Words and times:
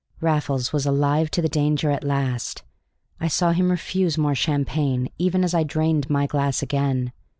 Raffles 0.19 0.73
was 0.73 0.87
alive 0.87 1.29
to 1.29 1.43
the 1.43 1.47
danger 1.47 1.91
at 1.91 2.03
last. 2.03 2.63
I 3.19 3.27
saw 3.27 3.51
him 3.51 3.69
refuse 3.69 4.17
more 4.17 4.33
champagne, 4.33 5.09
even 5.19 5.43
as 5.43 5.53
I 5.53 5.61
drained 5.61 6.09
my 6.09 6.25
glass 6.25 6.63
again. 6.63 7.11